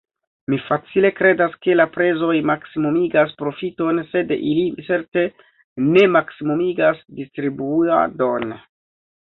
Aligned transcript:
Mi 0.51 0.51
malfacile 0.59 1.09
kredas, 1.17 1.51
ke 1.65 1.75
la 1.81 1.85
prezoj 1.97 2.37
maksimumigas 2.51 3.35
profiton, 3.43 3.99
sed 4.15 4.33
ili 4.39 4.65
certe 4.89 5.27
ne 5.91 6.07
maksimumigas 6.17 7.07
distribuadon. 7.21 8.59